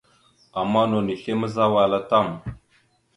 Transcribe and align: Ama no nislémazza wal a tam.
Ama 0.61 0.81
no 0.91 0.99
nislémazza 1.07 1.65
wal 1.73 1.93
a 1.99 2.01
tam. 2.09 2.27